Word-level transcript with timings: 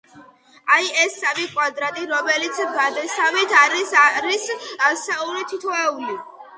აი, 0.75 0.87
ეს 1.01 1.17
სამი 1.23 1.45
კვადრატი, 1.51 2.07
რომელიც 2.15 2.63
ბადესავით 2.79 3.57
არის, 3.61 3.97
არის 4.09 4.53
ასეული, 4.93 5.49
თითოეული. 5.55 6.23